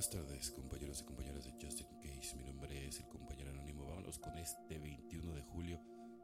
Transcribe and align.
buenas 0.00 0.16
tardes, 0.16 0.50
compañeros 0.52 1.00
y 1.02 1.04
compañeras 1.04 1.44
de 1.44 1.52
Justin 1.60 1.86
Case. 2.00 2.34
Mi 2.34 2.44
nombre 2.44 2.88
es 2.88 3.00
el 3.00 3.08
compañero 3.08 3.50
anónimo. 3.50 3.84
Vámonos 3.84 4.18
con 4.18 4.38
este 4.38 4.78
21 4.78 5.34
de 5.34 5.42
julio. 5.42 5.78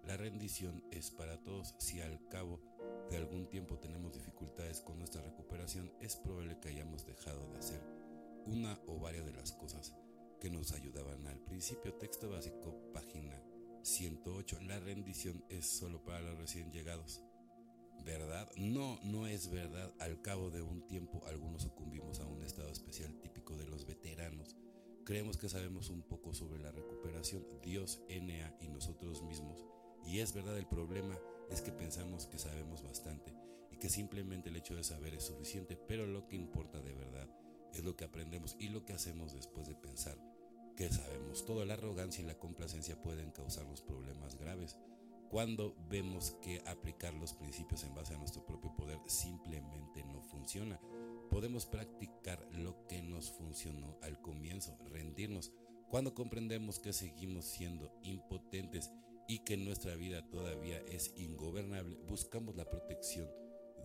La 0.06 0.16
rendición 0.16 0.82
es 0.90 1.10
para 1.10 1.36
todos. 1.42 1.74
Si 1.78 2.00
al 2.00 2.26
cabo 2.30 2.58
de 3.10 3.18
algún 3.18 3.50
tiempo 3.50 3.78
tenemos 3.78 4.14
dificultades 4.14 4.80
con 4.80 4.96
nuestra 4.96 5.20
recuperación, 5.20 5.92
es 6.00 6.16
probable 6.16 6.58
que 6.58 6.70
hayamos 6.70 7.04
dejado 7.04 7.50
de 7.52 7.58
hacer 7.58 7.82
una 8.46 8.80
o 8.86 8.98
varias 8.98 9.26
de 9.26 9.34
las 9.34 9.52
cosas 9.52 9.94
que 10.40 10.48
nos 10.48 10.72
ayudaban 10.72 11.26
al 11.26 11.40
principio. 11.40 11.92
Texto 11.92 12.30
básico, 12.30 12.74
página 12.94 13.38
108. 13.82 14.58
La 14.62 14.80
rendición 14.80 15.44
es 15.50 15.66
solo 15.66 16.02
para 16.02 16.22
los 16.22 16.38
recién 16.38 16.72
llegados. 16.72 17.20
¿Verdad? 18.06 18.48
No, 18.56 18.98
no 19.02 19.26
es 19.26 19.50
verdad. 19.50 19.92
Al 19.98 20.22
cabo 20.22 20.50
de 20.50 20.62
un 20.62 20.86
tiempo 20.86 21.20
algunos 21.26 21.62
sucumbimos 21.62 22.20
a 22.20 22.26
un 22.26 22.42
estado 22.42 22.70
Creemos 25.06 25.36
que 25.36 25.48
sabemos 25.48 25.88
un 25.88 26.02
poco 26.02 26.34
sobre 26.34 26.58
la 26.58 26.72
recuperación, 26.72 27.46
Dios, 27.62 28.00
NA 28.08 28.56
y 28.60 28.66
nosotros 28.66 29.22
mismos. 29.22 29.64
Y 30.04 30.18
es 30.18 30.34
verdad, 30.34 30.58
el 30.58 30.66
problema 30.66 31.16
es 31.48 31.62
que 31.62 31.70
pensamos 31.70 32.26
que 32.26 32.38
sabemos 32.38 32.82
bastante 32.82 33.32
y 33.70 33.76
que 33.76 33.88
simplemente 33.88 34.48
el 34.48 34.56
hecho 34.56 34.74
de 34.74 34.82
saber 34.82 35.14
es 35.14 35.22
suficiente, 35.22 35.76
pero 35.76 36.06
lo 36.06 36.26
que 36.26 36.34
importa 36.34 36.80
de 36.80 36.92
verdad 36.92 37.28
es 37.72 37.84
lo 37.84 37.94
que 37.94 38.04
aprendemos 38.04 38.56
y 38.58 38.68
lo 38.68 38.84
que 38.84 38.94
hacemos 38.94 39.32
después 39.32 39.68
de 39.68 39.76
pensar 39.76 40.18
que 40.76 40.90
sabemos. 40.90 41.46
Toda 41.46 41.64
la 41.64 41.74
arrogancia 41.74 42.24
y 42.24 42.26
la 42.26 42.40
complacencia 42.40 43.00
pueden 43.00 43.30
causarnos 43.30 43.82
problemas 43.82 44.36
graves 44.36 44.76
cuando 45.30 45.76
vemos 45.88 46.36
que 46.42 46.64
aplicar 46.66 47.14
los 47.14 47.32
principios 47.32 47.84
en 47.84 47.94
base 47.94 48.14
a 48.14 48.18
nuestro 48.18 48.44
propio 48.44 48.74
poder 48.74 48.98
simplemente 49.06 50.02
no 50.02 50.20
funciona. 50.20 50.80
Podemos 51.36 51.66
practicar 51.66 52.48
lo 52.50 52.86
que 52.86 53.02
nos 53.02 53.30
funcionó 53.30 53.98
al 54.00 54.18
comienzo, 54.22 54.74
rendirnos. 54.86 55.52
Cuando 55.90 56.14
comprendemos 56.14 56.78
que 56.78 56.94
seguimos 56.94 57.44
siendo 57.44 57.92
impotentes 58.02 58.90
y 59.28 59.40
que 59.40 59.58
nuestra 59.58 59.96
vida 59.96 60.26
todavía 60.30 60.78
es 60.88 61.12
ingobernable, 61.18 61.98
buscamos 62.08 62.56
la 62.56 62.64
protección 62.64 63.28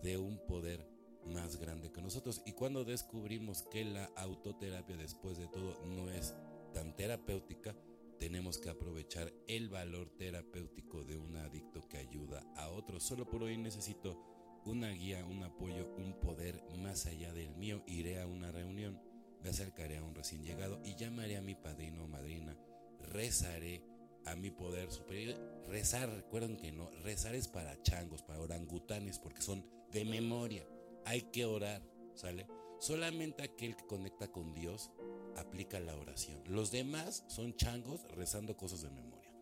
de 0.02 0.16
un 0.16 0.38
poder 0.46 0.88
más 1.26 1.56
grande 1.56 1.92
que 1.92 2.00
nosotros. 2.00 2.40
Y 2.46 2.52
cuando 2.52 2.86
descubrimos 2.86 3.64
que 3.70 3.84
la 3.84 4.06
autoterapia 4.16 4.96
después 4.96 5.36
de 5.36 5.48
todo 5.48 5.78
no 5.84 6.10
es 6.10 6.34
tan 6.72 6.96
terapéutica, 6.96 7.76
tenemos 8.18 8.56
que 8.56 8.70
aprovechar 8.70 9.30
el 9.46 9.68
valor 9.68 10.08
terapéutico 10.16 11.04
de 11.04 11.18
un 11.18 11.36
adicto 11.36 11.86
que 11.86 11.98
ayuda 11.98 12.46
a 12.56 12.70
otros. 12.70 13.02
Solo 13.02 13.28
por 13.28 13.42
hoy 13.42 13.58
necesito 13.58 14.41
una 14.64 14.90
guía, 14.90 15.24
un 15.24 15.42
apoyo, 15.42 15.94
un 15.96 16.18
poder 16.20 16.62
más 16.78 17.06
allá 17.06 17.32
del 17.32 17.54
mío. 17.56 17.82
Iré 17.86 18.20
a 18.20 18.26
una 18.26 18.50
reunión, 18.52 19.00
me 19.42 19.50
acercaré 19.50 19.98
a 19.98 20.04
un 20.04 20.14
recién 20.14 20.42
llegado 20.42 20.80
y 20.84 20.94
llamaré 20.96 21.36
a 21.36 21.42
mi 21.42 21.54
padrino 21.54 22.04
o 22.04 22.08
madrina. 22.08 22.56
Rezaré 23.00 23.82
a 24.24 24.36
mi 24.36 24.50
poder 24.50 24.90
superior. 24.90 25.36
Rezar, 25.68 26.08
recuerden 26.10 26.56
que 26.56 26.72
no, 26.72 26.90
rezar 27.02 27.34
es 27.34 27.48
para 27.48 27.80
changos, 27.82 28.22
para 28.22 28.40
orangutanes, 28.40 29.18
porque 29.18 29.42
son 29.42 29.64
de 29.90 30.04
memoria. 30.04 30.66
Hay 31.04 31.22
que 31.22 31.44
orar, 31.44 31.82
¿sale? 32.14 32.46
Solamente 32.78 33.42
aquel 33.42 33.76
que 33.76 33.86
conecta 33.86 34.28
con 34.28 34.54
Dios 34.54 34.90
aplica 35.36 35.80
la 35.80 35.96
oración. 35.96 36.42
Los 36.46 36.70
demás 36.70 37.24
son 37.28 37.54
changos 37.56 38.02
rezando 38.10 38.56
cosas 38.56 38.82
de 38.82 38.90
memoria. 38.90 39.32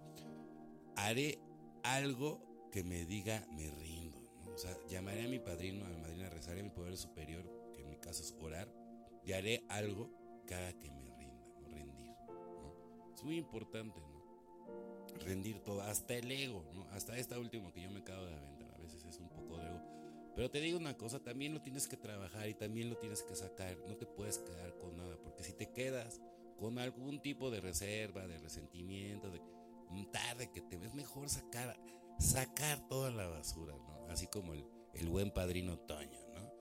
Haré 0.96 1.38
algo 1.82 2.68
que 2.70 2.84
me 2.84 3.04
diga 3.04 3.46
me 3.52 3.70
rindo. 3.70 3.99
O 4.60 4.62
sea, 4.62 4.76
llamaré 4.90 5.24
a 5.24 5.28
mi 5.28 5.38
padrino, 5.38 5.86
a 5.86 5.88
mi 5.88 5.96
madrina, 5.96 6.28
rezaré 6.28 6.60
a 6.60 6.64
mi 6.64 6.68
poder 6.68 6.94
superior, 6.94 7.42
que 7.72 7.80
en 7.80 7.88
mi 7.88 7.96
caso 7.96 8.22
es 8.22 8.36
orar, 8.42 8.68
y 9.24 9.32
haré 9.32 9.64
algo 9.70 10.10
haga 10.54 10.72
que 10.78 10.90
me 10.90 11.08
rinda, 11.16 11.46
¿no? 11.60 11.68
rendir. 11.68 12.12
Es 13.14 13.24
muy 13.24 13.36
importante, 13.38 14.00
¿no? 14.00 15.18
Rendir 15.24 15.60
todo, 15.60 15.80
hasta 15.80 16.14
el 16.14 16.30
ego, 16.30 16.68
¿no? 16.74 16.88
Hasta 16.90 17.16
esta 17.16 17.38
última 17.38 17.72
que 17.72 17.82
yo 17.82 17.90
me 17.90 18.00
acabo 18.00 18.26
de 18.26 18.34
aventar. 18.34 18.74
A 18.74 18.78
veces 18.78 19.02
es 19.04 19.18
un 19.18 19.28
poco 19.28 19.56
de 19.56 19.66
ego 19.66 19.80
pero 20.34 20.50
te 20.50 20.60
digo 20.60 20.78
una 20.78 20.96
cosa, 20.96 21.22
también 21.22 21.52
lo 21.52 21.60
tienes 21.60 21.86
que 21.88 21.96
trabajar 21.96 22.48
y 22.48 22.54
también 22.54 22.88
lo 22.88 22.96
tienes 22.96 23.22
que 23.22 23.34
sacar. 23.34 23.76
No 23.86 23.96
te 23.96 24.06
puedes 24.06 24.38
quedar 24.38 24.76
con 24.78 24.96
nada, 24.96 25.18
porque 25.22 25.42
si 25.42 25.52
te 25.52 25.70
quedas 25.70 26.20
con 26.56 26.78
algún 26.78 27.20
tipo 27.20 27.50
de 27.50 27.60
reserva, 27.60 28.26
de 28.26 28.38
resentimiento, 28.38 29.30
de 29.30 29.40
tarde 30.12 30.50
que 30.50 30.60
te 30.60 30.76
ves 30.76 30.94
mejor 30.94 31.28
sacar, 31.28 31.76
sacar 32.20 32.86
toda 32.88 33.10
la 33.10 33.26
basura, 33.26 33.74
¿no? 33.74 34.06
Así 34.08 34.26
como 34.26 34.54
el, 34.54 34.64
buen 35.08 35.30
padrino 35.32 35.78
Toño, 35.78 36.18
¿no? 36.34 36.52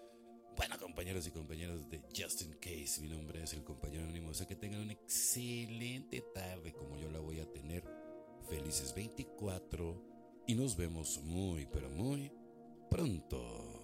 Bueno, 0.56 0.78
compañeros 0.80 1.28
y 1.28 1.32
compañeras 1.32 1.90
de 1.90 2.02
Justin 2.16 2.54
Case, 2.54 3.02
mi 3.02 3.10
nombre 3.10 3.44
es 3.44 3.54
el 3.54 3.64
compañero 3.64 4.04
anónimo. 4.04 4.30
O 4.30 4.34
sea 4.34 4.48
que 4.48 4.56
tengan 4.56 4.82
una 4.82 4.94
excelente 4.94 6.22
tarde 6.34 6.74
como 6.74 6.98
yo 6.98 7.10
la 7.12 7.20
voy 7.20 7.40
a 7.40 7.52
tener. 7.52 7.84
Felices 8.50 8.96
24 8.96 10.44
y 10.48 10.56
nos 10.56 10.76
vemos 10.76 11.22
muy, 11.24 11.68
pero 11.68 11.90
muy 11.90 12.32
pronto. 12.90 13.79